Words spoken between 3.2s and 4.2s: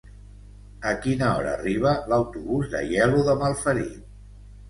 de Malferit?